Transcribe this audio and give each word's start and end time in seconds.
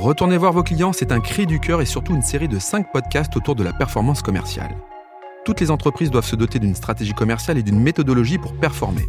Retournez 0.00 0.38
voir 0.38 0.54
vos 0.54 0.62
clients, 0.62 0.94
c'est 0.94 1.12
un 1.12 1.20
cri 1.20 1.44
du 1.44 1.60
cœur 1.60 1.82
et 1.82 1.84
surtout 1.84 2.14
une 2.14 2.22
série 2.22 2.48
de 2.48 2.58
5 2.58 2.90
podcasts 2.90 3.36
autour 3.36 3.54
de 3.54 3.62
la 3.62 3.74
performance 3.74 4.22
commerciale. 4.22 4.74
Toutes 5.44 5.60
les 5.60 5.70
entreprises 5.70 6.10
doivent 6.10 6.24
se 6.24 6.36
doter 6.36 6.58
d'une 6.58 6.74
stratégie 6.74 7.12
commerciale 7.12 7.58
et 7.58 7.62
d'une 7.62 7.78
méthodologie 7.78 8.38
pour 8.38 8.54
performer. 8.54 9.06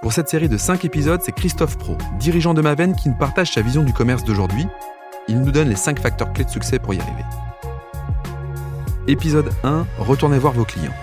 Pour 0.00 0.12
cette 0.12 0.28
série 0.28 0.48
de 0.48 0.56
5 0.56 0.84
épisodes, 0.84 1.20
c'est 1.24 1.32
Christophe 1.32 1.76
Pro, 1.76 1.98
dirigeant 2.20 2.54
de 2.54 2.62
Maven, 2.62 2.94
qui 2.94 3.08
nous 3.08 3.16
partage 3.16 3.50
sa 3.50 3.62
vision 3.62 3.82
du 3.82 3.92
commerce 3.92 4.22
d'aujourd'hui. 4.22 4.64
Il 5.26 5.40
nous 5.40 5.50
donne 5.50 5.68
les 5.68 5.74
5 5.74 5.98
facteurs 5.98 6.32
clés 6.32 6.44
de 6.44 6.50
succès 6.50 6.78
pour 6.78 6.94
y 6.94 7.00
arriver. 7.00 7.24
Épisode 9.08 9.50
1, 9.64 9.86
retournez 9.98 10.38
voir 10.38 10.52
vos 10.52 10.64
clients. 10.64 10.94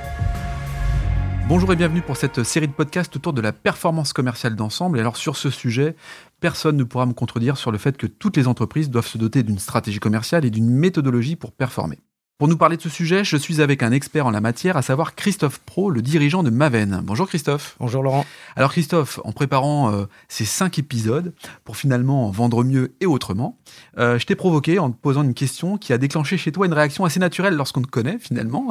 Bonjour 1.50 1.72
et 1.72 1.78
bienvenue 1.78 2.02
pour 2.02 2.18
cette 2.18 2.44
série 2.44 2.68
de 2.68 2.74
podcasts 2.74 3.16
autour 3.16 3.32
de 3.32 3.40
la 3.40 3.54
performance 3.54 4.12
commerciale 4.12 4.58
d'ensemble. 4.58 4.98
Et 4.98 5.02
alors 5.02 5.16
sur 5.16 5.38
ce 5.38 5.50
sujet, 5.50 5.96
personne 6.42 6.76
ne 6.76 6.84
pourra 6.84 7.06
me 7.06 7.14
contredire 7.14 7.56
sur 7.56 7.72
le 7.72 7.78
fait 7.78 7.96
que 7.96 8.06
toutes 8.06 8.36
les 8.36 8.50
entreprises 8.50 8.90
doivent 8.90 9.08
se 9.08 9.18
doter 9.18 9.44
d'une 9.44 9.58
stratégie 9.58 10.00
commerciale 10.00 10.44
et 10.44 10.50
d'une 10.50 10.70
méthodologie 10.70 11.38
pour 11.38 11.54
performer. 11.54 12.00
Pour 12.38 12.50
nous 12.50 12.58
parler 12.58 12.76
de 12.76 12.82
ce 12.82 12.90
sujet, 12.90 13.24
je 13.24 13.38
suis 13.38 13.62
avec 13.62 13.82
un 13.82 13.94
expert 13.94 14.28
en 14.28 14.32
la 14.32 14.42
matière, 14.42 14.76
à 14.76 14.82
savoir 14.82 15.16
Christophe 15.16 15.60
Pro, 15.60 15.90
le 15.90 16.02
dirigeant 16.02 16.44
de 16.44 16.50
Maven. 16.50 17.02
Bonjour 17.02 17.30
Christophe. 17.30 17.78
Bonjour 17.80 18.04
Laurent. 18.04 18.26
Alors 18.58 18.74
Christophe, 18.74 19.22
en 19.24 19.32
préparant 19.32 19.94
euh, 19.94 20.06
ces 20.28 20.44
cinq 20.44 20.78
épisodes 20.78 21.34
pour 21.64 21.78
finalement 21.78 22.30
vendre 22.30 22.66
mieux 22.66 22.94
et 23.00 23.06
autrement, 23.06 23.58
euh, 23.98 24.20
je 24.20 24.26
t'ai 24.26 24.36
provoqué 24.36 24.80
en 24.80 24.92
te 24.92 24.98
posant 24.98 25.24
une 25.24 25.34
question 25.34 25.78
qui 25.78 25.94
a 25.94 25.98
déclenché 25.98 26.38
chez 26.38 26.52
toi 26.52 26.66
une 26.66 26.74
réaction 26.74 27.06
assez 27.06 27.22
naturelle 27.22 27.56
lorsqu'on 27.56 27.82
te 27.82 27.88
connaît 27.88 28.20
finalement. 28.20 28.68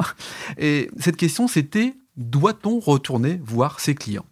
Et 0.59 0.91
cette 0.99 1.17
question 1.17 1.47
c'était 1.47 1.95
doit-on 2.17 2.79
retourner 2.79 3.39
voir 3.43 3.79
ses 3.79 3.95
clients? 3.95 4.25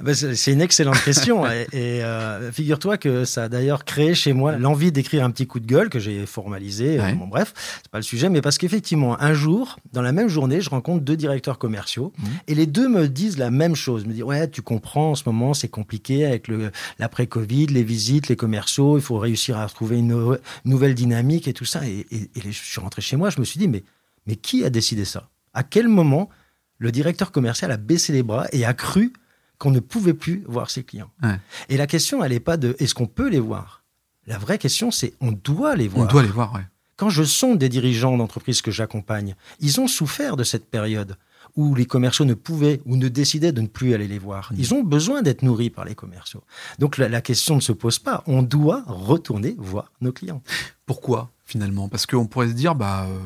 Ah 0.00 0.04
ben, 0.04 0.14
c'est 0.14 0.52
une 0.52 0.60
excellente 0.60 1.02
question 1.02 1.44
et, 1.50 1.66
euh, 1.74 2.52
figure-toi 2.52 2.98
que 2.98 3.24
ça 3.24 3.44
a 3.44 3.48
d'ailleurs 3.48 3.84
créé 3.84 4.14
chez 4.14 4.32
moi 4.32 4.56
l'envie 4.56 4.92
d'écrire 4.92 5.24
un 5.24 5.30
petit 5.32 5.48
coup 5.48 5.58
de 5.58 5.66
gueule 5.66 5.88
que 5.88 5.98
j'ai 5.98 6.24
formalisé. 6.24 6.98
Bon, 7.18 7.26
bref, 7.26 7.52
c'est 7.82 7.90
pas 7.90 7.98
le 7.98 8.04
sujet, 8.04 8.28
mais 8.28 8.40
parce 8.40 8.58
qu'effectivement, 8.58 9.20
un 9.20 9.34
jour, 9.34 9.76
dans 9.92 10.02
la 10.02 10.12
même 10.12 10.28
journée, 10.28 10.60
je 10.60 10.70
rencontre 10.70 11.02
deux 11.02 11.16
directeurs 11.16 11.58
commerciaux 11.58 12.12
mmh. 12.16 12.24
et 12.46 12.54
les 12.54 12.66
deux 12.66 12.88
me 12.88 13.08
disent 13.08 13.38
la 13.38 13.50
même 13.50 13.74
chose. 13.74 14.02
Ils 14.04 14.08
me 14.08 14.14
disent 14.14 14.22
ouais, 14.22 14.48
tu 14.48 14.62
comprends, 14.62 15.10
en 15.10 15.14
ce 15.16 15.24
moment 15.26 15.52
c'est 15.52 15.68
compliqué 15.68 16.24
avec 16.24 16.46
le 16.46 16.70
l'après-Covid, 17.00 17.66
les 17.66 17.82
visites, 17.82 18.28
les 18.28 18.36
commerciaux, 18.36 18.98
il 18.98 19.02
faut 19.02 19.18
réussir 19.18 19.58
à 19.58 19.66
trouver 19.66 19.98
une 19.98 20.38
nouvelle 20.64 20.94
dynamique 20.94 21.48
et 21.48 21.52
tout 21.52 21.64
ça. 21.64 21.84
Et, 21.88 22.06
et, 22.12 22.40
je 22.44 22.50
suis 22.50 22.80
rentré 22.80 23.02
chez 23.02 23.16
moi, 23.16 23.30
je 23.30 23.40
me 23.40 23.44
suis 23.44 23.58
dit 23.58 23.66
mais 23.66 23.82
mais 24.28 24.36
qui 24.36 24.64
a 24.64 24.70
décidé 24.70 25.04
ça? 25.04 25.28
À 25.54 25.64
quel 25.64 25.88
moment 25.88 26.28
le 26.78 26.92
directeur 26.92 27.32
commercial 27.32 27.70
a 27.70 27.76
baissé 27.76 28.12
les 28.12 28.22
bras 28.22 28.46
et 28.52 28.64
a 28.64 28.74
cru 28.74 29.12
qu'on 29.58 29.70
ne 29.70 29.80
pouvait 29.80 30.14
plus 30.14 30.44
voir 30.46 30.70
ses 30.70 30.84
clients. 30.84 31.10
Et 31.68 31.76
la 31.76 31.86
question, 31.86 32.22
elle 32.22 32.32
n'est 32.32 32.40
pas 32.40 32.56
de 32.56 32.76
est-ce 32.78 32.94
qu'on 32.94 33.06
peut 33.06 33.28
les 33.28 33.40
voir? 33.40 33.82
La 34.26 34.38
vraie 34.38 34.58
question, 34.58 34.90
c'est 34.90 35.14
on 35.20 35.32
doit 35.32 35.74
les 35.74 35.88
voir. 35.88 36.06
On 36.06 36.10
doit 36.10 36.22
les 36.22 36.28
voir, 36.28 36.54
ouais. 36.54 36.64
Quand 36.96 37.10
je 37.10 37.22
sonde 37.22 37.58
des 37.58 37.68
dirigeants 37.68 38.16
d'entreprises 38.16 38.60
que 38.60 38.72
j'accompagne, 38.72 39.36
ils 39.60 39.80
ont 39.80 39.86
souffert 39.86 40.36
de 40.36 40.42
cette 40.42 40.68
période 40.68 41.16
où 41.56 41.74
les 41.74 41.86
commerciaux 41.86 42.24
ne 42.24 42.34
pouvaient 42.34 42.80
ou 42.86 42.96
ne 42.96 43.08
décidaient 43.08 43.52
de 43.52 43.60
ne 43.60 43.68
plus 43.68 43.94
aller 43.94 44.08
les 44.08 44.18
voir. 44.18 44.52
Mm. 44.52 44.56
Ils 44.58 44.74
ont 44.74 44.82
besoin 44.82 45.22
d'être 45.22 45.42
nourris 45.42 45.70
par 45.70 45.84
les 45.84 45.94
commerciaux. 45.94 46.42
Donc 46.78 46.98
la, 46.98 47.20
question 47.20 47.56
ne 47.56 47.60
se 47.60 47.72
pose 47.72 47.98
pas. 47.98 48.22
On 48.26 48.42
doit 48.42 48.82
retourner 48.86 49.54
voir 49.58 49.92
nos 50.00 50.12
clients. 50.12 50.42
Pourquoi 50.86 51.30
finalement? 51.46 51.88
Parce 51.88 52.04
qu'on 52.04 52.26
pourrait 52.26 52.48
se 52.48 52.52
dire, 52.52 52.74
bah, 52.74 53.06
euh, 53.08 53.18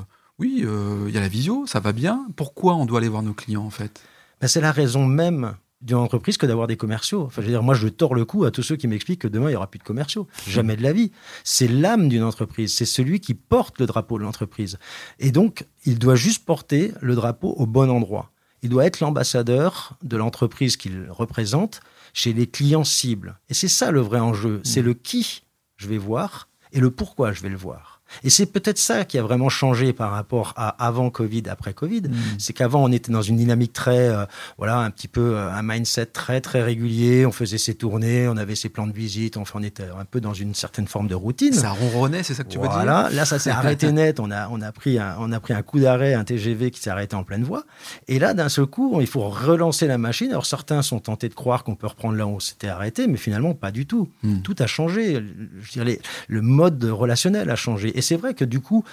oui, 0.43 0.65
euh, 0.65 1.05
il 1.07 1.15
y 1.15 1.19
a 1.19 1.21
la 1.21 1.29
visio, 1.29 1.67
ça 1.69 1.79
va 1.79 1.93
bien. 1.93 2.27
Pourquoi 2.35 2.75
on 2.75 2.85
doit 2.85 2.99
aller 2.99 3.09
voir 3.09 3.23
nos 3.23 3.33
clients 3.33 3.63
en 3.65 3.71
fait? 3.71 4.03
Ben, 4.41 4.49
C'est 4.49 4.61
la 4.61 4.73
raison 4.73 5.07
même 5.07 5.55
d'une 5.81 5.99
entreprise 5.99 6.37
que 6.37 6.47
d'avoir 6.47 6.67
des 6.67 6.77
commerciaux. 6.77 7.23
Enfin, 7.23 7.43
je 7.43 7.47
veux 7.47 7.53
dire, 7.53 7.63
moi, 7.63 7.77
je 7.77 7.87
tords 7.87 8.17
le 8.17 8.25
cou 8.25 8.43
à 8.43 8.51
tous 8.51 8.65
ceux 8.65 8.75
qui 8.75 8.89
m'expliquent 8.89 9.21
que 9.21 9.29
demain, 9.29 9.47
il 9.47 9.51
n'y 9.51 9.57
aura 9.57 9.71
plus 9.71 9.79
de 9.79 9.85
commerciaux. 9.85 10.27
Jamais 10.49 10.75
de 10.75 10.83
la 10.83 10.93
vie. 10.93 11.13
C'est 11.45 11.69
l'âme 11.69 12.09
d'une 12.09 12.25
entreprise. 12.25 12.75
C'est 12.75 12.87
celui 12.87 13.21
qui 13.21 13.35
porte 13.35 13.79
le 13.79 13.87
drapeau 13.87 14.19
de 14.19 14.25
l'entreprise. 14.25 14.81
Et 15.21 15.31
donc, 15.31 15.65
il 15.85 16.01
doit 16.01 16.17
juste 16.17 16.45
porter 16.45 16.93
le 17.01 17.15
drapeau 17.15 17.51
au 17.51 17.67
bon 17.67 17.89
endroit. 17.89 18.33
Il 18.63 18.69
doit 18.69 18.85
être 18.85 18.99
l'ambassadeur 18.99 19.97
de 20.03 20.17
l'entreprise 20.17 20.77
qu'il 20.77 21.07
représente 21.09 21.83
chez 22.15 22.33
les 22.33 22.49
clients 22.49 22.85
cibles. 22.85 23.39
Et 23.49 23.55
c'est 23.55 23.69
ça 23.69 23.93
le 23.93 24.01
vrai 24.01 24.19
enjeu. 24.19 24.61
C'est 24.65 24.83
mmh. 24.83 24.87
le 24.87 24.95
qui 24.95 25.43
je 25.77 25.87
vais 25.87 25.99
voir 25.99 26.49
et 26.73 26.81
le 26.81 26.91
pourquoi 26.91 27.33
je 27.33 27.43
vais 27.43 27.49
le 27.49 27.57
voir. 27.57 27.92
Et 28.25 28.31
c'est 28.31 28.47
peut-être 28.47 28.79
ça 28.79 29.05
qui 29.05 29.19
a 29.19 29.23
vraiment 29.23 29.49
changé 29.49 29.93
par 29.93 30.11
rapport 30.11 30.55
à 30.57 30.69
avant 30.85 31.11
Covid, 31.11 31.45
après 31.49 31.73
Covid. 31.73 32.03
Mm. 32.03 32.15
C'est 32.39 32.53
qu'avant, 32.53 32.85
on 32.85 32.93
était 32.93 33.13
dans 33.13 33.23
une 33.23 33.37
dynamique 33.37 33.73
très, 33.73 34.09
euh, 34.09 34.25
voilà, 34.59 34.79
un 34.79 34.91
petit 34.91 35.09
peu 35.09 35.37
euh, 35.37 35.53
un 35.53 35.63
mindset 35.63 36.07
très, 36.07 36.41
très 36.41 36.63
régulier. 36.63 37.27
On 37.27 37.33
faisait 37.33 37.59
ses 37.59 37.75
tournées, 37.75 38.29
on 38.29 38.37
avait 38.37 38.55
ses 38.55 38.69
plans 38.69 38.87
de 38.87 38.93
visite, 38.93 39.37
on, 39.37 39.45
on 39.55 39.63
était 39.63 39.85
un 39.85 40.05
peu 40.05 40.21
dans 40.21 40.35
une 40.35 40.55
certaine 40.55 40.87
forme 40.87 41.09
de 41.09 41.15
routine. 41.15 41.53
Ça 41.53 41.71
ronronnait, 41.71 42.23
c'est 42.23 42.35
ça 42.35 42.45
que 42.45 42.49
tu 42.49 42.59
veux 42.59 42.65
dire? 42.65 42.73
Voilà, 42.73 43.09
là, 43.11 43.25
ça 43.25 43.39
s'est 43.39 43.51
arrêté 43.51 43.93
net. 43.93 44.21
On 44.21 44.31
a, 44.31 44.49
on, 44.49 44.61
a 44.61 44.73
pris 44.73 44.99
un, 44.99 45.17
on 45.19 45.33
a 45.33 45.41
pris 45.41 45.55
un 45.55 45.63
coup 45.63 45.81
d'arrêt, 45.81 46.15
un 46.15 46.25
TGV 46.25 46.71
qui 46.71 46.81
s'est 46.81 46.91
arrêté 46.91 47.17
en 47.17 47.25
pleine 47.25 47.45
voie. 47.45 47.65
Et 48.09 48.19
là, 48.19 48.35
d'un 48.35 48.49
seul 48.49 48.67
coup, 48.67 49.01
il 49.01 49.07
faut 49.07 49.29
relancer 49.29 49.87
la 49.87 49.99
machine. 49.99 50.31
Alors, 50.31 50.47
certains 50.47 50.83
sont 50.83 51.01
tentés 51.01 51.29
de 51.29 51.35
croire 51.35 51.65
qu'on 51.65 51.75
peut 51.75 51.87
reprendre 51.87 52.17
là 52.17 52.27
où 52.27 52.31
on 52.31 52.41
s'était 52.41 52.69
arrêté, 52.69 53.07
mais 53.07 53.17
finalement, 53.17 53.55
pas 53.55 53.71
du 53.71 53.87
tout. 53.87 54.09
Mm. 54.23 54.43
Tout 54.43 54.57
a 54.59 54.67
changé. 54.67 55.23
Je 55.61 55.73
dirais, 55.73 56.01
le 56.29 56.43
mode 56.43 56.85
relationnel 56.85 57.51
a 57.51 57.57
changé. 57.57 57.97
Et 57.97 58.02
c'est 58.03 58.17
vrai 58.17 58.35
que 58.35 58.45
du 58.45 58.61
coup, 58.61 58.85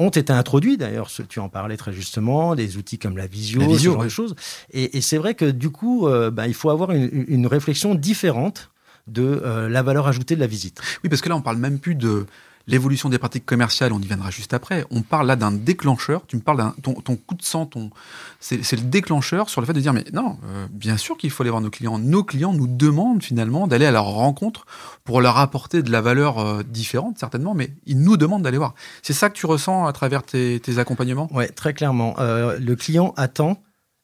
ont 0.00 0.08
été 0.08 0.32
introduits, 0.32 0.78
d'ailleurs, 0.78 1.10
tu 1.28 1.40
en 1.40 1.48
parlais 1.48 1.76
très 1.76 1.92
justement, 1.92 2.54
des 2.54 2.76
outils 2.78 2.98
comme 2.98 3.16
la 3.16 3.26
visio, 3.26 3.60
ce 3.76 3.84
genre 3.84 4.02
de 4.02 4.08
choses. 4.08 4.34
Et, 4.72 5.00
c'est 5.02 5.18
vrai 5.18 5.34
que 5.34 5.44
du 5.44 5.70
coup, 5.70 6.08
euh, 6.08 6.30
bah, 6.30 6.48
il 6.48 6.54
faut 6.54 6.70
avoir 6.70 6.92
une, 6.92 7.46
réflexion 7.46 7.94
différente 7.94 8.70
de 9.06 9.22
euh, 9.44 9.68
la 9.68 9.82
valeur 9.82 10.06
ajoutée 10.06 10.36
de 10.36 10.40
la 10.40 10.46
visite. 10.46 10.80
Oui, 11.04 11.10
parce 11.10 11.20
que 11.20 11.28
là, 11.28 11.36
on 11.36 11.42
parle 11.42 11.58
même 11.58 11.78
plus 11.78 11.94
de 11.94 12.26
l'évolution 12.66 13.08
des 13.08 13.18
pratiques 13.18 13.46
commerciales, 13.46 13.92
on 13.92 14.00
y 14.00 14.06
viendra 14.06 14.30
juste 14.30 14.54
après. 14.54 14.84
On 14.90 15.02
parle 15.02 15.26
là 15.26 15.36
d'un 15.36 15.52
déclencheur. 15.52 16.22
Tu 16.26 16.36
me 16.36 16.42
parles 16.42 16.58
d'un 16.58 16.74
ton, 16.82 17.16
coup 17.16 17.34
de 17.34 17.42
sang, 17.42 17.66
ton, 17.66 17.90
c'est, 18.38 18.58
le 18.72 18.82
déclencheur 18.82 19.48
sur 19.48 19.60
le 19.60 19.66
fait 19.66 19.72
de 19.72 19.80
dire 19.80 19.92
mais 19.92 20.04
non, 20.12 20.38
euh, 20.44 20.66
bien 20.70 20.96
sûr 20.96 21.16
qu'il 21.16 21.30
faut 21.30 21.42
aller 21.42 21.50
voir 21.50 21.62
nos 21.62 21.70
clients. 21.70 21.98
Nos 21.98 22.24
clients 22.24 22.52
nous 22.52 22.66
demandent 22.66 23.22
finalement 23.22 23.66
d'aller 23.66 23.86
à 23.86 23.90
leur 23.90 24.06
rencontre 24.06 24.66
pour 25.04 25.20
leur 25.20 25.38
apporter 25.38 25.82
de 25.82 25.90
la 25.90 26.00
valeur 26.00 26.38
euh, 26.38 26.62
différente 26.62 27.18
certainement, 27.18 27.54
mais 27.54 27.70
ils 27.86 28.00
nous 28.00 28.16
demandent 28.16 28.42
d'aller 28.42 28.58
voir. 28.58 28.74
C'est 29.02 29.12
ça 29.12 29.28
que 29.30 29.34
tu 29.34 29.46
ressens 29.46 29.86
à 29.86 29.92
travers 29.92 30.22
tes, 30.22 30.60
accompagnements? 30.78 31.28
Oui, 31.32 31.44
très 31.54 31.74
clairement. 31.74 32.14
Euh, 32.20 32.58
le 32.58 32.76
client 32.76 33.12
attend 33.16 33.60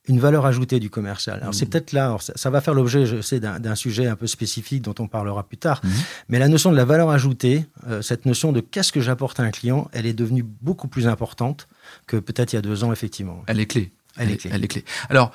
une 0.09 0.21
valeur 0.21 0.47
ajoutée 0.47 0.81
du 0.81 0.91
commercial. 0.91 1.41
Alors 1.41 1.55
c'est 1.55 1.67
mmh. 1.67 1.69
peut-être 1.69 1.93
là, 1.93 2.17
ça, 2.21 2.51
va 2.51 2.61
faire 2.61 2.75
l'objet, 2.75 3.07
je 3.07 3.21
sais, 3.21 3.41
d'un 3.41 3.75
sujet 3.75 4.07
un 4.07 4.17
peu 4.17 4.27
spécifique 4.27 4.83
dont 4.83 4.95
on 4.99 5.09
parlera 5.09 5.43
plus 5.43 5.59
tard, 5.59 5.81
mmh. 5.83 5.89
mais 6.29 6.39
la 6.39 6.49
notion 6.49 6.71
de 6.71 6.77
la 6.77 6.85
valeur 6.85 7.11
ajoutée, 7.11 7.67
euh, 7.89 8.03
cette 8.03 8.27
notion 8.27 8.53
de 8.53 8.61
qu'est-ce 8.61 8.93
que 8.93 9.01
j'apporte 9.01 9.41
à 9.41 9.43
un 9.43 9.51
client, 9.51 9.89
elle 9.93 10.07
est 10.07 10.15
devenue 10.15 10.43
beaucoup 10.43 10.89
plus 10.89 11.07
importante 11.07 11.69
que 12.07 12.17
peut-être 12.17 12.53
il 12.53 12.57
y 12.57 12.59
a 12.59 12.63
deux 12.63 12.85
ans, 12.85 12.93
effectivement. 12.93 13.43
Elle 13.47 13.61
est 13.61 13.67
clé. 13.67 13.93
Elle, 14.17 14.31
est 14.31 14.37
clé. 14.37 14.51
Elle 14.53 14.65
est 14.65 14.69
clé. 14.69 14.85
Alors, 15.11 15.33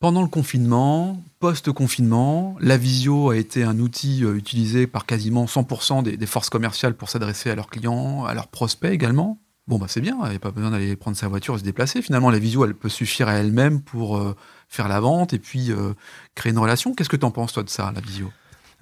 pendant 0.00 0.22
le 0.22 0.28
confinement, 0.28 1.22
post-confinement, 1.40 2.56
la 2.60 2.76
visio 2.76 3.30
a 3.30 3.36
été 3.36 3.64
un 3.64 3.78
outil 3.78 4.24
euh, 4.24 4.34
utilisé 4.34 4.86
par 4.86 5.06
quasiment 5.06 5.46
100% 5.46 6.02
des, 6.02 6.16
des 6.16 6.26
forces 6.26 6.50
commerciales 6.50 6.94
pour 6.94 7.08
s'adresser 7.08 7.50
à 7.50 7.54
leurs 7.54 7.68
clients, 7.68 8.24
à 8.24 8.34
leurs 8.34 8.48
prospects 8.48 8.92
également. 8.92 9.38
Bon, 9.66 9.78
bah 9.78 9.86
c'est 9.88 10.02
bien, 10.02 10.18
il 10.24 10.30
n'y 10.30 10.36
a 10.36 10.40
pas 10.40 10.50
besoin 10.50 10.70
d'aller 10.70 10.94
prendre 10.94 11.16
sa 11.16 11.26
voiture 11.26 11.54
et 11.54 11.58
se 11.58 11.64
déplacer. 11.64 12.02
Finalement, 12.02 12.30
la 12.30 12.38
visio, 12.38 12.66
elle 12.66 12.74
peut 12.74 12.90
suffire 12.90 13.28
à 13.28 13.34
elle-même 13.34 13.80
pour 13.80 14.18
euh, 14.18 14.36
faire 14.68 14.88
la 14.88 15.00
vente 15.00 15.32
et 15.32 15.38
puis 15.38 15.72
euh, 15.72 15.94
créer 16.34 16.52
une 16.52 16.58
relation. 16.58 16.94
Qu'est-ce 16.94 17.08
que 17.08 17.16
tu 17.16 17.24
en 17.24 17.30
penses, 17.30 17.54
toi, 17.54 17.62
de 17.62 17.70
ça, 17.70 17.90
la 17.94 18.02
visio? 18.02 18.30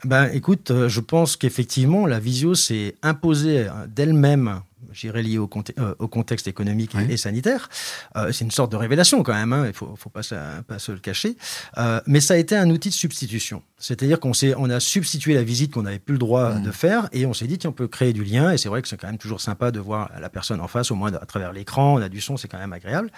Ben, 0.04 0.28
écoute, 0.32 0.72
euh, 0.72 0.88
je 0.88 0.98
pense 0.98 1.36
qu'effectivement, 1.36 2.06
la 2.06 2.18
visio 2.18 2.56
s'est 2.56 2.96
imposée 3.02 3.68
d'elle-même 3.86 4.62
j'irais 4.92 5.22
lié 5.22 5.38
au, 5.38 5.48
euh, 5.78 5.94
au, 5.98 6.08
contexte 6.08 6.46
économique 6.46 6.92
et, 7.08 7.16
sanitaire. 7.16 7.68
Euh, 8.16 8.32
c'est 8.32 8.44
une 8.44 8.50
sorte 8.50 8.72
de 8.72 8.76
révélation 8.76 9.22
quand 9.22 9.34
même, 9.34 9.52
hein, 9.52 9.64
il 9.64 9.68
ne 9.68 9.72
faut, 9.72 9.94
faut 9.96 10.10
pas, 10.10 10.22
pas, 10.66 10.78
se 10.78 10.92
le 10.92 10.98
cacher. 10.98 11.36
Euh, 11.78 12.00
mais 12.06 12.20
ça 12.20 12.34
a 12.34 12.36
été 12.36 12.56
un 12.56 12.68
outil 12.70 12.88
de 12.88 12.94
substitution. 12.94 13.62
C'est-à-dire 13.78 14.20
qu'on 14.20 14.32
on 14.56 14.70
a 14.70 14.80
substitué 14.80 15.34
la 15.34 15.42
visite 15.42 15.72
qu'on 15.72 15.82
n'avait 15.82 15.98
plus 15.98 16.12
le 16.12 16.18
droit 16.18 16.54
mmh. 16.54 16.62
de 16.62 16.70
faire 16.70 17.08
et 17.12 17.26
on 17.26 17.34
s'est 17.34 17.46
dit 17.46 17.58
qu'on 17.58 17.72
peut 17.72 17.88
créer 17.88 18.12
du 18.12 18.22
lien. 18.22 18.52
Et 18.52 18.58
c'est 18.58 18.68
vrai 18.68 18.80
que 18.80 18.88
c'est 18.88 18.96
quand 18.96 19.08
même 19.08 19.18
toujours 19.18 19.40
sympa 19.40 19.70
de 19.72 19.80
voir 19.80 20.10
la 20.20 20.28
personne 20.28 20.60
en 20.60 20.68
face, 20.68 20.90
au 20.90 20.94
moins 20.94 21.12
à 21.12 21.26
travers 21.26 21.52
l'écran, 21.52 21.94
on 21.94 22.02
a 22.02 22.08
du 22.08 22.20
son, 22.20 22.36
c'est 22.36 22.48
quand 22.48 22.58
même 22.58 22.72
agréable. 22.72 23.10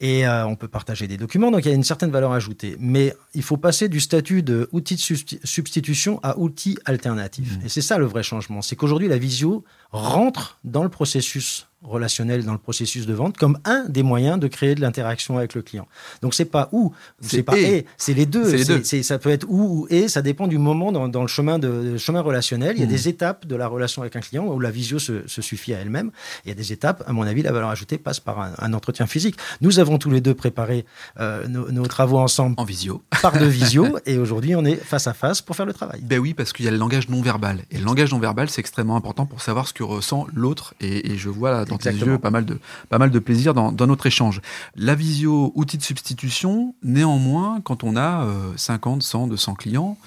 Et 0.00 0.26
on 0.26 0.56
peut 0.56 0.68
partager 0.68 1.06
des 1.06 1.18
documents, 1.18 1.50
donc 1.50 1.64
il 1.64 1.68
y 1.68 1.72
a 1.72 1.74
une 1.74 1.84
certaine 1.84 2.10
valeur 2.10 2.32
ajoutée. 2.32 2.76
Mais 2.80 3.14
il 3.34 3.42
faut 3.42 3.58
passer 3.58 3.88
du 3.88 4.00
statut 4.00 4.42
de 4.42 4.68
outil 4.72 4.96
de 4.96 5.00
substitution 5.44 6.20
à 6.22 6.38
outil 6.38 6.78
alternatif. 6.86 7.58
Mmh. 7.58 7.66
Et 7.66 7.68
c'est 7.68 7.82
ça 7.82 7.98
le 7.98 8.06
vrai 8.06 8.22
changement. 8.22 8.62
C'est 8.62 8.76
qu'aujourd'hui, 8.76 9.08
la 9.08 9.18
visio 9.18 9.64
rentre 9.90 10.58
dans 10.64 10.82
le 10.82 10.88
processus 10.88 11.68
relationnel 11.82 12.44
dans 12.44 12.52
le 12.52 12.58
processus 12.58 13.06
de 13.06 13.14
vente 13.14 13.36
comme 13.36 13.58
un 13.64 13.84
des 13.88 14.02
moyens 14.02 14.38
de 14.38 14.48
créer 14.48 14.74
de 14.74 14.80
l'interaction 14.80 15.38
avec 15.38 15.54
le 15.54 15.62
client. 15.62 15.86
Donc 16.22 16.34
c'est 16.34 16.44
pas 16.44 16.68
ou, 16.72 16.92
c'est 17.20 17.42
pas 17.42 17.56
et, 17.56 17.86
c'est 17.96 18.14
les 18.14 18.26
deux. 18.26 18.58
C'est 18.82 19.02
ça 19.02 19.18
peut 19.18 19.30
être 19.30 19.46
ou 19.48 19.58
ou 19.58 19.86
et, 19.90 20.08
ça 20.08 20.22
dépend 20.22 20.46
du 20.46 20.58
moment 20.58 20.92
dans, 20.92 21.08
dans 21.08 21.22
le 21.22 21.28
chemin 21.28 21.58
de 21.58 21.96
chemin 21.96 22.20
relationnel. 22.20 22.76
Il 22.76 22.80
y 22.80 22.82
a 22.82 22.86
mmh. 22.86 22.90
des 22.90 23.08
étapes 23.08 23.46
de 23.46 23.56
la 23.56 23.68
relation 23.68 24.02
avec 24.02 24.16
un 24.16 24.20
client 24.20 24.46
où 24.46 24.58
la 24.60 24.70
visio 24.70 24.98
se, 24.98 25.26
se 25.26 25.42
suffit 25.42 25.74
à 25.74 25.78
elle-même. 25.78 26.10
Il 26.44 26.48
y 26.48 26.52
a 26.52 26.54
des 26.54 26.72
étapes, 26.72 27.04
à 27.06 27.12
mon 27.12 27.22
avis, 27.22 27.42
la 27.42 27.52
valeur 27.52 27.68
ajoutée 27.68 27.98
passe 27.98 28.20
par 28.20 28.40
un, 28.40 28.72
entretien 28.72 29.06
physique. 29.06 29.36
Nous 29.60 29.78
avons 29.78 29.98
tous 29.98 30.10
les 30.10 30.20
deux 30.20 30.34
préparé 30.34 30.84
euh, 31.20 31.46
nos, 31.48 31.70
nos, 31.70 31.86
travaux 31.86 32.18
ensemble 32.18 32.54
en 32.58 32.64
visio, 32.64 33.02
par 33.22 33.38
de 33.38 33.46
visio, 33.46 33.98
et 34.06 34.18
aujourd'hui 34.18 34.54
on 34.54 34.64
est 34.64 34.76
face 34.76 35.06
à 35.06 35.14
face 35.14 35.40
pour 35.42 35.56
faire 35.56 35.66
le 35.66 35.72
travail. 35.72 36.00
Ben 36.02 36.18
oui, 36.18 36.34
parce 36.34 36.52
qu'il 36.52 36.64
y 36.64 36.68
a 36.68 36.70
le 36.70 36.76
langage 36.76 37.08
non 37.08 37.22
verbal 37.22 37.64
et 37.70 37.78
le 37.78 37.84
langage 37.84 38.12
non 38.12 38.18
verbal 38.18 38.50
c'est 38.50 38.60
extrêmement 38.60 38.96
important 38.96 39.26
pour 39.26 39.40
savoir 39.40 39.66
ce 39.66 39.72
que 39.72 39.82
ressent 39.82 40.26
l'autre 40.34 40.74
et, 40.80 41.12
et 41.12 41.18
je 41.18 41.28
vois 41.28 41.64
dans 41.68 41.78
tes 41.78 41.90
yeux 41.90 42.18
pas 42.18 42.30
mal 42.30 42.44
de, 42.44 42.58
pas 42.88 42.98
mal 42.98 43.10
de 43.10 43.18
plaisir 43.18 43.54
dans, 43.54 43.72
dans, 43.72 43.86
notre 43.86 44.06
échange. 44.06 44.40
La 44.76 44.94
visio, 44.94 45.52
outil 45.54 45.78
de 45.78 45.82
substitution, 45.82 46.74
néanmoins, 46.82 47.60
quand 47.62 47.84
on 47.84 47.96
a 47.96 48.26
50, 48.56 49.02
100, 49.02 49.28
200 49.28 49.54
clients, 49.54 49.98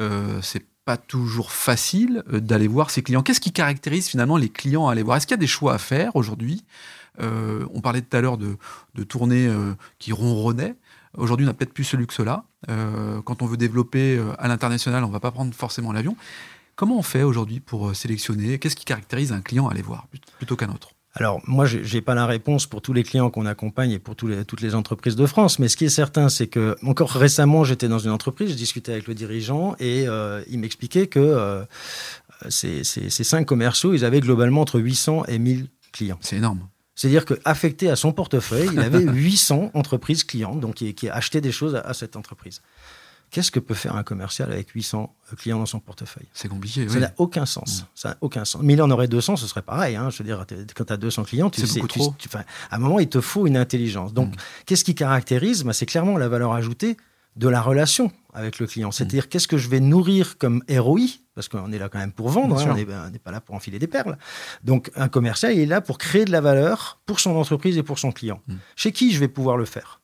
euh, 0.00 0.38
c'est 0.42 0.64
pas 0.88 0.96
toujours 0.96 1.52
facile 1.52 2.22
euh, 2.32 2.40
d'aller 2.40 2.66
voir 2.66 2.90
ses 2.90 3.02
clients. 3.02 3.22
Qu'est-ce 3.22 3.42
qui 3.42 3.52
caractérise 3.52 4.08
finalement 4.08 4.38
les 4.38 4.48
clients 4.48 4.88
à 4.88 4.92
aller 4.92 5.02
voir? 5.02 5.18
Est-ce 5.18 5.26
qu'il 5.26 5.34
y 5.34 5.38
a 5.38 5.44
des 5.44 5.46
choix 5.46 5.74
à 5.74 5.78
faire 5.78 6.16
aujourd'hui? 6.16 6.64
Euh, 7.20 7.66
On 7.74 7.82
parlait 7.82 8.00
tout 8.00 8.16
à 8.16 8.22
l'heure 8.22 8.38
de, 8.38 8.56
de 8.94 9.04
tournées 9.04 9.46
euh, 9.46 9.74
qui 9.98 10.12
ronronnaient. 10.12 10.76
Aujourd'hui, 11.14 11.44
on 11.44 11.48
n'a 11.48 11.52
peut-être 11.52 11.74
plus 11.74 11.84
ce 11.84 11.98
luxe-là. 11.98 12.44
Euh, 12.70 13.20
quand 13.20 13.42
on 13.42 13.46
veut 13.46 13.58
développer 13.58 14.18
à 14.38 14.48
l'international, 14.48 15.04
on 15.04 15.08
ne 15.08 15.12
va 15.12 15.20
pas 15.20 15.30
prendre 15.30 15.54
forcément 15.54 15.92
l'avion. 15.92 16.16
Comment 16.74 16.96
on 16.96 17.02
fait 17.02 17.22
aujourd'hui 17.22 17.60
pour 17.60 17.94
sélectionner? 17.94 18.58
Qu'est-ce 18.58 18.76
qui 18.76 18.86
caractérise 18.86 19.32
un 19.32 19.42
client 19.42 19.68
à 19.68 19.72
aller 19.72 19.82
voir 19.82 20.06
plutôt 20.38 20.56
qu'un 20.56 20.70
autre? 20.70 20.92
Alors, 21.18 21.40
moi, 21.46 21.66
je 21.66 21.78
n'ai 21.78 22.00
pas 22.00 22.14
la 22.14 22.26
réponse 22.26 22.66
pour 22.66 22.80
tous 22.80 22.92
les 22.92 23.02
clients 23.02 23.30
qu'on 23.30 23.46
accompagne 23.46 23.90
et 23.92 23.98
pour 23.98 24.14
tous 24.14 24.28
les, 24.28 24.44
toutes 24.44 24.60
les 24.60 24.74
entreprises 24.74 25.16
de 25.16 25.26
France. 25.26 25.58
Mais 25.58 25.68
ce 25.68 25.76
qui 25.76 25.84
est 25.84 25.90
certain, 25.90 26.28
c'est 26.28 26.46
que, 26.46 26.76
encore 26.84 27.10
récemment, 27.10 27.64
j'étais 27.64 27.88
dans 27.88 27.98
une 27.98 28.10
entreprise, 28.10 28.50
je 28.50 28.54
discutais 28.54 28.92
avec 28.92 29.08
le 29.08 29.14
dirigeant 29.14 29.74
et 29.80 30.06
euh, 30.06 30.42
il 30.48 30.58
m'expliquait 30.58 31.06
que 31.06 31.18
euh, 31.18 31.64
ces, 32.48 32.84
ces, 32.84 33.10
ces, 33.10 33.24
cinq 33.24 33.46
commerciaux, 33.46 33.94
ils 33.94 34.04
avaient 34.04 34.20
globalement 34.20 34.60
entre 34.60 34.78
800 34.78 35.24
et 35.26 35.38
1000 35.38 35.68
clients. 35.92 36.18
C'est 36.20 36.36
énorme. 36.36 36.68
C'est-à-dire 36.94 37.24
qu'affecté 37.24 37.90
à 37.90 37.96
son 37.96 38.12
portefeuille, 38.12 38.70
il 38.72 38.80
avait 38.80 39.02
800 39.02 39.70
entreprises 39.74 40.24
clientes, 40.24 40.60
donc 40.60 40.76
qui, 40.76 40.94
qui 40.94 41.08
achetaient 41.08 41.40
des 41.40 41.52
choses 41.52 41.74
à, 41.74 41.80
à 41.80 41.94
cette 41.94 42.16
entreprise. 42.16 42.60
Qu'est-ce 43.30 43.50
que 43.50 43.60
peut 43.60 43.74
faire 43.74 43.96
un 43.96 44.02
commercial 44.02 44.50
avec 44.50 44.70
800 44.70 45.14
euh, 45.32 45.36
clients 45.36 45.58
dans 45.58 45.66
son 45.66 45.80
portefeuille? 45.80 46.26
C'est 46.32 46.48
compliqué. 46.48 46.88
Ça 46.88 46.98
n'a 46.98 47.12
aucun 47.18 47.44
sens. 47.44 47.82
Mm. 47.82 47.86
Ça 47.94 48.08
n'a 48.10 48.16
aucun 48.22 48.44
sens. 48.44 48.62
Mais 48.62 48.72
il 48.72 48.82
en 48.82 48.90
aurait 48.90 49.08
200, 49.08 49.36
ce 49.36 49.46
serait 49.46 49.62
pareil. 49.62 49.96
Hein. 49.96 50.08
Je 50.10 50.18
veux 50.18 50.24
dire, 50.24 50.46
quand 50.74 50.84
tu 50.84 50.92
as 50.92 50.96
200 50.96 51.24
clients, 51.24 51.50
tu 51.50 51.66
sais, 51.66 51.80
tu, 51.80 52.00
tu, 52.18 52.28
à 52.36 52.44
un 52.70 52.78
moment, 52.78 52.98
il 53.00 53.08
te 53.08 53.20
faut 53.20 53.46
une 53.46 53.56
intelligence. 53.56 54.14
Donc, 54.14 54.34
mm. 54.34 54.38
qu'est-ce 54.66 54.84
qui 54.84 54.94
caractérise? 54.94 55.64
Bah, 55.64 55.72
C'est 55.72 55.86
clairement 55.86 56.16
la 56.16 56.28
valeur 56.28 56.52
ajoutée 56.54 56.96
de 57.36 57.48
la 57.48 57.60
relation 57.60 58.10
avec 58.32 58.58
le 58.58 58.66
client. 58.66 58.90
C'est-à-dire, 58.92 59.24
mm. 59.24 59.28
qu'est-ce 59.28 59.48
que 59.48 59.58
je 59.58 59.68
vais 59.68 59.80
nourrir 59.80 60.38
comme 60.38 60.62
ROI 60.70 61.00
Parce 61.34 61.48
qu'on 61.48 61.70
est 61.70 61.78
là 61.78 61.90
quand 61.90 61.98
même 61.98 62.12
pour 62.12 62.30
vendre, 62.30 62.58
hein, 62.58 62.70
on 62.70 63.10
n'est 63.10 63.18
pas 63.18 63.30
là 63.30 63.42
pour 63.42 63.54
enfiler 63.54 63.78
des 63.78 63.86
perles. 63.86 64.16
Donc, 64.64 64.90
un 64.96 65.08
commercial, 65.08 65.52
il 65.52 65.60
est 65.60 65.66
là 65.66 65.82
pour 65.82 65.98
créer 65.98 66.24
de 66.24 66.32
la 66.32 66.40
valeur 66.40 67.00
pour 67.04 67.20
son 67.20 67.36
entreprise 67.36 67.76
et 67.76 67.82
pour 67.82 67.98
son 67.98 68.10
client. 68.10 68.40
Chez 68.74 68.92
qui 68.92 69.12
je 69.12 69.20
vais 69.20 69.28
pouvoir 69.28 69.58
le 69.58 69.66
faire? 69.66 70.00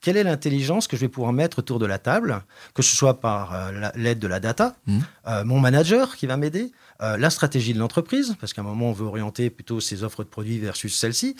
Quelle 0.00 0.16
est 0.16 0.24
l'intelligence 0.24 0.88
que 0.88 0.96
je 0.96 1.02
vais 1.02 1.08
pouvoir 1.08 1.32
mettre 1.32 1.58
autour 1.58 1.78
de 1.78 1.86
la 1.86 1.98
table, 1.98 2.42
que 2.74 2.82
ce 2.82 2.94
soit 2.94 3.20
par 3.20 3.54
euh, 3.54 3.90
l'aide 3.94 4.18
de 4.18 4.26
la 4.26 4.40
data, 4.40 4.76
mmh. 4.86 4.98
euh, 5.26 5.44
mon 5.44 5.60
manager 5.60 6.16
qui 6.16 6.26
va 6.26 6.36
m'aider, 6.36 6.72
euh, 7.02 7.16
la 7.16 7.30
stratégie 7.30 7.74
de 7.74 7.78
l'entreprise, 7.78 8.36
parce 8.40 8.52
qu'à 8.52 8.62
un 8.62 8.64
moment, 8.64 8.90
on 8.90 8.92
veut 8.92 9.06
orienter 9.06 9.50
plutôt 9.50 9.80
ses 9.80 10.02
offres 10.02 10.24
de 10.24 10.28
produits 10.28 10.58
versus 10.58 10.96
celles-ci. 10.96 11.36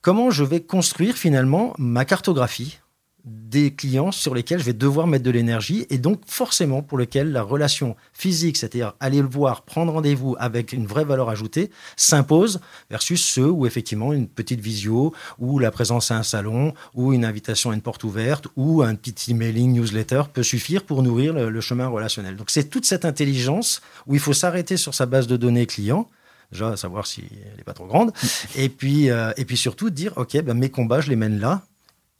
Comment 0.00 0.30
je 0.30 0.44
vais 0.44 0.60
construire 0.60 1.16
finalement 1.16 1.74
ma 1.78 2.04
cartographie 2.04 2.78
des 3.24 3.74
clients 3.74 4.12
sur 4.12 4.34
lesquels 4.34 4.58
je 4.60 4.64
vais 4.64 4.72
devoir 4.72 5.06
mettre 5.06 5.24
de 5.24 5.30
l'énergie 5.30 5.86
et 5.90 5.98
donc 5.98 6.20
forcément 6.26 6.82
pour 6.82 6.98
lesquels 6.98 7.32
la 7.32 7.42
relation 7.42 7.96
physique, 8.12 8.56
c'est-à-dire 8.56 8.94
aller 9.00 9.20
le 9.20 9.28
voir, 9.28 9.62
prendre 9.62 9.92
rendez-vous 9.92 10.36
avec 10.38 10.72
une 10.72 10.86
vraie 10.86 11.04
valeur 11.04 11.28
ajoutée, 11.28 11.70
s'impose 11.96 12.60
versus 12.90 13.22
ceux 13.22 13.50
où 13.50 13.66
effectivement 13.66 14.12
une 14.12 14.28
petite 14.28 14.60
visio 14.60 15.12
ou 15.38 15.58
la 15.58 15.70
présence 15.70 16.10
à 16.10 16.16
un 16.16 16.22
salon 16.22 16.74
ou 16.94 17.12
une 17.12 17.24
invitation 17.24 17.70
à 17.70 17.74
une 17.74 17.82
porte 17.82 18.04
ouverte 18.04 18.46
ou 18.56 18.82
un 18.82 18.94
petit 18.94 19.32
emailing 19.32 19.72
newsletter 19.72 20.22
peut 20.32 20.42
suffire 20.42 20.84
pour 20.84 21.02
nourrir 21.02 21.34
le, 21.34 21.50
le 21.50 21.60
chemin 21.60 21.88
relationnel. 21.88 22.36
Donc 22.36 22.50
c'est 22.50 22.70
toute 22.70 22.86
cette 22.86 23.04
intelligence 23.04 23.82
où 24.06 24.14
il 24.14 24.20
faut 24.20 24.32
s'arrêter 24.32 24.76
sur 24.76 24.94
sa 24.94 25.06
base 25.06 25.26
de 25.26 25.36
données 25.36 25.66
client 25.66 26.08
déjà 26.50 26.76
savoir 26.76 27.06
si 27.06 27.24
elle 27.30 27.56
n'est 27.58 27.64
pas 27.64 27.74
trop 27.74 27.86
grande, 27.86 28.10
et 28.56 28.70
puis, 28.70 29.10
euh, 29.10 29.32
et 29.36 29.44
puis 29.44 29.56
surtout 29.56 29.90
dire, 29.90 30.14
OK, 30.16 30.40
ben 30.42 30.54
mes 30.54 30.70
combats, 30.70 31.00
je 31.00 31.10
les 31.10 31.16
mène 31.16 31.38
là, 31.38 31.62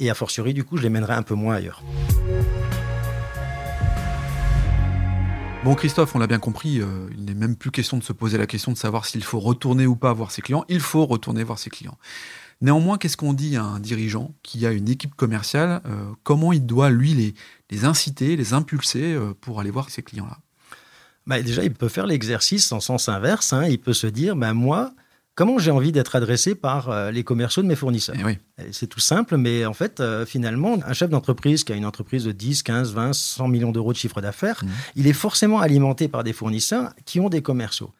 et 0.00 0.10
a 0.10 0.14
fortiori, 0.14 0.54
du 0.54 0.64
coup, 0.64 0.76
je 0.76 0.82
les 0.82 0.90
mènerai 0.90 1.14
un 1.14 1.22
peu 1.22 1.34
moins 1.34 1.56
ailleurs. 1.56 1.82
Bon, 5.64 5.74
Christophe, 5.74 6.14
on 6.14 6.20
l'a 6.20 6.28
bien 6.28 6.38
compris, 6.38 6.80
euh, 6.80 7.08
il 7.16 7.24
n'est 7.24 7.34
même 7.34 7.56
plus 7.56 7.72
question 7.72 7.98
de 7.98 8.04
se 8.04 8.12
poser 8.12 8.38
la 8.38 8.46
question 8.46 8.70
de 8.70 8.76
savoir 8.76 9.06
s'il 9.06 9.24
faut 9.24 9.40
retourner 9.40 9.86
ou 9.86 9.96
pas 9.96 10.12
voir 10.12 10.30
ses 10.30 10.40
clients. 10.40 10.64
Il 10.68 10.80
faut 10.80 11.04
retourner 11.04 11.42
voir 11.42 11.58
ses 11.58 11.68
clients. 11.68 11.98
Néanmoins, 12.60 12.96
qu'est-ce 12.96 13.16
qu'on 13.16 13.32
dit 13.32 13.56
à 13.56 13.64
un 13.64 13.80
dirigeant 13.80 14.34
qui 14.42 14.66
a 14.66 14.72
une 14.72 14.88
équipe 14.88 15.14
commerciale 15.16 15.80
euh, 15.86 16.12
Comment 16.22 16.52
il 16.52 16.64
doit, 16.64 16.90
lui, 16.90 17.14
les, 17.14 17.34
les 17.70 17.84
inciter, 17.84 18.36
les 18.36 18.52
impulser 18.52 19.14
euh, 19.14 19.34
pour 19.40 19.60
aller 19.60 19.70
voir 19.70 19.90
ces 19.90 20.02
clients-là? 20.02 20.38
Bah, 21.26 21.42
Déjà, 21.42 21.64
il 21.64 21.74
peut 21.74 21.88
faire 21.88 22.06
l'exercice 22.06 22.70
en 22.70 22.80
sens 22.80 23.08
inverse. 23.08 23.52
Hein. 23.52 23.66
Il 23.66 23.80
peut 23.80 23.92
se 23.92 24.06
dire, 24.06 24.36
bah, 24.36 24.54
moi, 24.54 24.92
comment 25.38 25.58
j'ai 25.60 25.70
envie 25.70 25.92
d'être 25.92 26.16
adressé 26.16 26.56
par 26.56 26.90
euh, 26.90 27.12
les 27.12 27.22
commerciaux 27.22 27.62
de 27.62 27.68
mes 27.68 27.76
fournisseurs. 27.76 28.16
Eh 28.18 28.72
c'est 28.72 28.88
tout 28.88 28.98
simple, 28.98 29.36
mais 29.36 29.66
en 29.66 29.72
fait, 29.72 30.00
euh, 30.00 30.26
finalement, 30.26 30.78
un 30.84 30.92
chef 30.92 31.10
d'entreprise 31.10 31.62
qui 31.62 31.72
a 31.72 31.76
une 31.76 31.86
entreprise 31.86 32.24
de 32.24 32.32
10, 32.32 32.64
15, 32.64 32.92
20, 32.92 33.12
100 33.12 33.46
millions 33.46 33.70
d'euros 33.70 33.92
de 33.92 33.98
chiffre 33.98 34.20
d'affaires, 34.20 34.64
mmh. 34.64 34.68
il 34.96 35.06
est 35.06 35.12
forcément 35.12 35.60
alimenté 35.60 36.08
par 36.08 36.24
des 36.24 36.32
fournisseurs 36.32 36.90
qui 37.04 37.20
ont 37.20 37.28
des 37.28 37.40
commerciaux. 37.40 37.92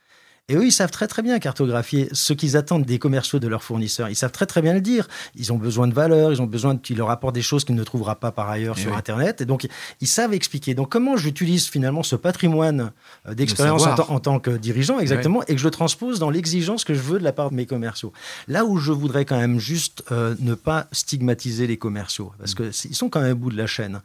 Et 0.48 0.56
eux, 0.56 0.64
ils 0.64 0.72
savent 0.72 0.90
très 0.90 1.06
très 1.06 1.22
bien 1.22 1.38
cartographier 1.38 2.08
ce 2.12 2.32
qu'ils 2.32 2.56
attendent 2.56 2.84
des 2.84 2.98
commerciaux 2.98 3.38
de 3.38 3.48
leurs 3.48 3.62
fournisseurs. 3.62 4.08
Ils 4.08 4.16
savent 4.16 4.32
très 4.32 4.46
très 4.46 4.62
bien 4.62 4.74
le 4.74 4.80
dire. 4.80 5.08
Ils 5.34 5.52
ont 5.52 5.58
besoin 5.58 5.86
de 5.86 5.94
valeur, 5.94 6.32
ils 6.32 6.40
ont 6.40 6.46
besoin 6.46 6.76
qu'ils 6.76 6.96
leur 6.96 7.10
apportent 7.10 7.34
des 7.34 7.42
choses 7.42 7.64
qu'ils 7.64 7.74
ne 7.74 7.84
trouvera 7.84 8.16
pas 8.16 8.32
par 8.32 8.48
ailleurs 8.48 8.78
et 8.78 8.80
sur 8.80 8.92
oui. 8.92 8.96
Internet. 8.96 9.40
Et 9.40 9.44
donc, 9.44 9.66
ils 10.00 10.06
savent 10.06 10.32
expliquer. 10.32 10.74
Donc, 10.74 10.90
comment 10.90 11.16
j'utilise 11.16 11.68
finalement 11.68 12.02
ce 12.02 12.16
patrimoine 12.16 12.92
euh, 13.26 13.34
d'expérience 13.34 13.86
en, 13.86 13.98
en, 13.98 14.20
tant 14.20 14.40
que 14.40 14.50
dirigeant, 14.50 14.98
exactement, 14.98 15.42
et 15.44 15.54
que 15.54 15.58
je 15.58 15.64
le 15.64 15.70
transpose 15.70 16.18
dans 16.18 16.30
l'exigence 16.30 16.84
que 16.84 16.94
je 16.94 17.00
veux 17.00 17.18
de 17.18 17.24
la 17.24 17.32
part 17.32 17.50
de 17.50 17.56
mes 17.56 17.66
commerciaux? 17.66 18.12
Là 18.46 18.64
où 18.64 18.78
je 18.78 18.92
voudrais 18.92 19.24
quand 19.24 19.38
même 19.38 19.58
juste 19.58 20.04
euh, 20.12 20.34
ne 20.40 20.54
pas 20.54 20.86
stigmatiser 20.92 21.66
les 21.66 21.76
commerciaux, 21.76 22.32
parce 22.38 22.54
mmh. 22.58 22.70
qu'ils 22.70 22.94
sont 22.94 23.08
quand 23.08 23.20
même 23.20 23.32
au 23.32 23.36
bout 23.36 23.50
de 23.50 23.56
la 23.56 23.66
chaîne 23.66 24.00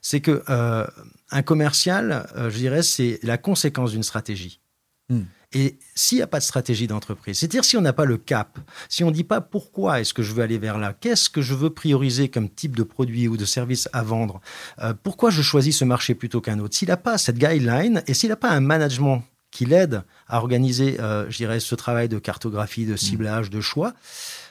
c'est 0.00 0.20
que 0.20 0.42
euh, 0.48 0.86
un 1.30 1.42
commercial, 1.42 2.26
euh, 2.36 2.50
je 2.50 2.56
dirais, 2.56 2.82
c'est 2.82 3.18
la 3.22 3.38
conséquence 3.38 3.92
d'une 3.92 4.02
stratégie. 4.02 4.60
Hmm. 5.08 5.22
Et 5.54 5.78
s'il 5.94 6.18
n'y 6.18 6.22
a 6.22 6.26
pas 6.26 6.40
de 6.40 6.44
stratégie 6.44 6.86
d'entreprise, 6.86 7.38
c'est-à-dire 7.38 7.64
si 7.64 7.78
on 7.78 7.80
n'a 7.80 7.94
pas 7.94 8.04
le 8.04 8.18
cap, 8.18 8.58
si 8.90 9.02
on 9.02 9.08
ne 9.08 9.14
dit 9.14 9.24
pas 9.24 9.40
pourquoi 9.40 10.00
est-ce 10.00 10.12
que 10.12 10.22
je 10.22 10.34
veux 10.34 10.42
aller 10.42 10.58
vers 10.58 10.76
là, 10.76 10.92
qu'est-ce 10.92 11.30
que 11.30 11.40
je 11.40 11.54
veux 11.54 11.70
prioriser 11.70 12.28
comme 12.28 12.50
type 12.50 12.76
de 12.76 12.82
produit 12.82 13.28
ou 13.28 13.38
de 13.38 13.46
service 13.46 13.88
à 13.94 14.02
vendre, 14.02 14.42
euh, 14.80 14.92
pourquoi 15.02 15.30
je 15.30 15.40
choisis 15.40 15.78
ce 15.78 15.86
marché 15.86 16.14
plutôt 16.14 16.42
qu'un 16.42 16.58
autre, 16.58 16.76
s'il 16.76 16.88
n'a 16.88 16.98
pas 16.98 17.16
cette 17.16 17.38
guideline 17.38 18.02
et 18.06 18.12
s'il 18.12 18.28
n'a 18.28 18.36
pas 18.36 18.50
un 18.50 18.60
management 18.60 19.22
qui 19.50 19.64
l'aide 19.64 20.02
à 20.28 20.38
organiser, 20.38 21.00
euh, 21.00 21.28
je 21.30 21.36
dirais, 21.38 21.60
ce 21.60 21.74
travail 21.74 22.08
de 22.08 22.18
cartographie, 22.18 22.84
de 22.84 22.96
ciblage, 22.96 23.48
de 23.48 23.60
choix, 23.60 23.94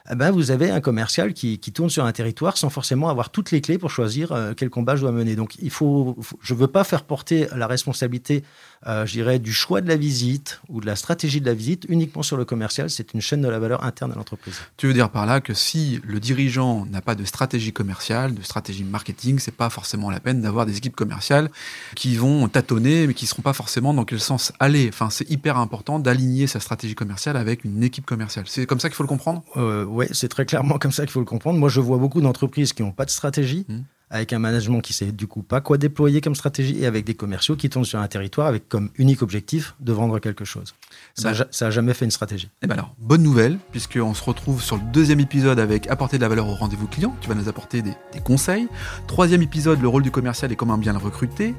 eh 0.10 0.16
ben, 0.16 0.32
vous 0.32 0.52
avez 0.52 0.72
un 0.72 0.80
commercial 0.80 1.34
qui, 1.34 1.60
qui, 1.60 1.72
tourne 1.72 1.90
sur 1.90 2.06
un 2.06 2.12
territoire 2.12 2.58
sans 2.58 2.70
forcément 2.70 3.10
avoir 3.10 3.30
toutes 3.30 3.52
les 3.52 3.62
clés 3.62 3.78
pour 3.78 3.92
choisir 3.92 4.32
euh, 4.32 4.54
quel 4.56 4.70
combat 4.70 4.96
je 4.96 5.02
dois 5.02 5.12
mener. 5.12 5.36
Donc, 5.36 5.56
il 5.60 5.70
faut, 5.70 6.16
faut 6.22 6.40
je 6.42 6.54
ne 6.54 6.60
veux 6.60 6.68
pas 6.68 6.84
faire 6.84 7.04
porter 7.04 7.48
la 7.56 7.68
responsabilité, 7.68 8.44
euh, 8.86 9.06
je 9.06 9.14
dirais, 9.14 9.40
du 9.40 9.54
choix 9.54 9.82
de 9.82 9.88
la 9.88 9.96
visite 9.96 10.62
ou 10.70 10.82
de 10.82 10.86
la 10.86 10.96
stratégie 10.96 11.42
de 11.42 11.46
la 11.46 11.54
visite 11.54 11.86
uniquement 11.90 12.24
sur 12.24 12.38
le 12.38 12.46
commercial. 12.46 12.90
C'est 12.90 13.14
une 13.14 13.22
chaîne 13.22 13.42
de 13.42 13.48
la 13.48 13.60
valeur 13.60 13.84
interne 13.84 14.12
à 14.12 14.16
l'entreprise. 14.16 14.56
Tu 14.78 14.88
veux 14.88 14.94
dire 14.94 15.10
par 15.10 15.26
là 15.26 15.42
que 15.42 15.54
si 15.54 16.00
le 16.04 16.20
dirigeant 16.20 16.86
n'a 16.86 17.02
pas 17.02 17.16
de 17.16 17.26
stratégie 17.26 17.74
commerciale, 17.74 18.36
de 18.36 18.42
stratégie 18.42 18.84
marketing, 18.84 19.40
c'est 19.40 19.56
pas 19.56 19.70
forcément 19.70 20.12
la 20.12 20.20
peine 20.20 20.42
d'avoir 20.42 20.66
des 20.66 20.78
équipes 20.78 20.96
commerciales 20.96 21.50
qui 21.96 22.16
vont 22.16 22.48
tâtonner, 22.48 23.08
mais 23.08 23.14
qui 23.14 23.26
ne 23.26 23.30
seront 23.30 23.42
pas 23.42 23.54
forcément 23.54 23.94
dans 23.94 24.06
quel 24.06 24.20
sens 24.20 24.54
aller. 24.60 24.88
Enfin, 24.90 25.10
c'est 25.10 25.30
hyper 25.30 25.58
important 25.58 26.00
d'aligner 26.00 26.48
sa 26.48 26.60
stratégie 26.60 26.96
commerciale 26.96 27.38
avec 27.38 27.66
une 27.66 27.84
équipe 27.84 28.06
commerciale. 28.06 28.46
C'est 28.48 28.66
comme 28.66 28.80
ça 28.80 28.90
qu'il 28.90 28.96
faut 28.96 29.04
le 29.04 29.10
comprendre? 29.10 29.44
Euh, 29.56 29.86
oui, 29.86 30.06
c'est 30.12 30.30
très 30.30 30.46
clairement 30.46 30.78
comme 30.80 30.92
ça 30.92 31.04
qu'il 31.04 31.12
faut 31.12 31.20
le 31.20 31.26
comprendre. 31.26 31.58
Moi, 31.60 31.70
je 31.70 31.82
vois 31.82 31.98
beaucoup 31.98 32.22
d'entreprises 32.22 32.74
qui 32.74 32.84
n'ont 32.84 32.92
pas 32.92 33.06
de 33.06 33.12
stratégie. 33.12 33.66
Mmh 33.68 33.80
avec 34.10 34.32
un 34.32 34.40
management 34.40 34.82
qui 34.82 34.94
sait 34.94 35.12
du 35.12 35.28
coup 35.28 35.44
pas 35.44 35.60
quoi 35.60 35.78
déployer 35.78 36.22
comme 36.22 36.36
stratégie 36.36 36.80
et 36.80 36.86
avec 36.86 37.06
des 37.06 37.14
commerciaux 37.14 37.56
qui 37.56 37.70
tournent 37.70 37.86
sur 37.86 38.00
un 38.00 38.08
territoire 38.08 38.48
avec 38.48 38.70
comme 38.70 38.90
unique 38.96 39.22
objectif 39.22 39.76
de 39.80 39.92
vendre 39.92 40.20
quelque 40.20 40.46
chose. 40.46 40.76
Ça, 41.16 41.34
n'a 41.34 41.46
ben, 41.60 41.70
jamais 41.72 41.94
fait 41.94 42.06
une 42.06 42.12
stratégie. 42.12 42.48
Et 42.48 42.50
eh 42.64 42.68
ben 42.68 42.76
alors, 42.76 42.96
bonne 43.00 43.22
nouvelle, 43.24 43.58
puisqu'on 43.72 44.14
se 44.14 44.24
retrouve 44.24 44.62
sur 44.62 44.78
le 44.78 44.84
deuxième 44.94 45.20
épisode 45.20 45.60
avec 45.60 45.88
apporter 45.88 46.18
de 46.18 46.22
la 46.22 46.30
valeur 46.30 46.48
au 46.48 46.54
rendez-vous 46.54 46.88
client. 46.88 47.16
Tu 47.22 47.28
vas 47.28 47.36
nous 47.36 47.50
apporter 47.50 47.82
des, 47.82 47.94
des 48.14 48.20
conseils. 48.20 48.68
Troisième 49.08 49.42
épisode, 49.42 49.82
le 49.82 49.88
rôle 49.88 50.04
du 50.04 50.12
commercial 50.12 50.52
et 50.52 50.56
comment 50.56 50.78
bien 50.78 50.94
le 50.94 51.00
recruter. 51.00 51.54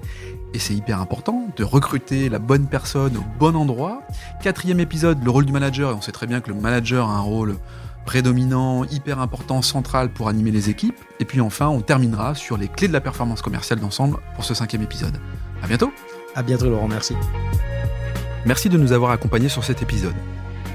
Et 0.55 0.59
c'est 0.59 0.75
hyper 0.75 1.01
important 1.01 1.49
de 1.57 1.65
recruter 1.65 2.31
la 2.31 2.39
bonne 2.39 2.67
personne 2.67 3.17
au 3.19 3.25
bon 3.39 3.55
endroit. 3.55 4.03
Quatrième 4.43 4.81
épisode, 4.81 5.23
le 5.23 5.31
rôle 5.31 5.45
du 5.45 5.53
manager. 5.53 5.91
Et 5.91 5.95
on 5.95 6.01
sait 6.01 6.13
très 6.13 6.27
bien 6.27 6.41
que 6.41 6.51
le 6.51 6.59
manager 6.59 7.09
a 7.11 7.17
un 7.17 7.21
rôle 7.21 7.57
prédominant, 8.09 8.85
hyper 8.85 9.19
important, 9.19 9.61
central 9.61 10.09
pour 10.09 10.31
animer 10.31 10.51
les 10.51 10.71
équipes. 10.71 10.99
Et 11.21 11.27
puis 11.27 11.43
enfin, 11.43 11.69
on 11.69 11.83
terminera 11.83 12.35
sur 12.35 12.57
les 12.57 12.67
clés 12.67 12.89
de 12.89 12.93
la 12.95 13.03
performance 13.03 13.43
commerciale 13.43 13.81
d'ensemble 13.81 14.17
pour 14.35 14.45
ce 14.45 14.55
cinquième 14.55 14.81
épisode. 14.81 15.21
À 15.63 15.67
bientôt. 15.67 15.93
À 16.35 16.43
bientôt, 16.43 16.71
Laurent. 16.71 16.89
Merci. 16.89 17.15
Merci 18.47 18.71
de 18.71 18.79
nous 18.79 18.93
avoir 18.93 19.11
accompagnés 19.11 19.51
sur 19.51 19.63
cet 19.63 19.83
épisode. 19.83 20.15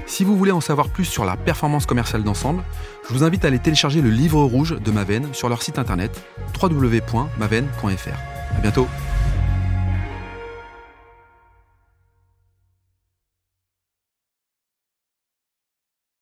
Si 0.06 0.22
vous 0.22 0.36
voulez 0.36 0.52
en 0.52 0.60
savoir 0.60 0.90
plus 0.90 1.06
sur 1.06 1.24
la 1.24 1.36
performance 1.36 1.86
commerciale 1.86 2.22
d'ensemble, 2.22 2.62
je 3.08 3.12
vous 3.12 3.24
invite 3.24 3.44
à 3.44 3.48
aller 3.48 3.58
télécharger 3.58 4.00
le 4.00 4.10
livre 4.10 4.40
rouge 4.44 4.76
de 4.80 4.90
Maven 4.92 5.34
sur 5.34 5.48
leur 5.48 5.60
site 5.60 5.80
internet 5.80 6.22
www.maven.fr. 6.62 8.18
À 8.56 8.60
bientôt. 8.60 8.86